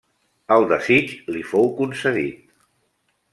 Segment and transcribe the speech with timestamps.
[0.53, 2.41] El desig li fou concedit.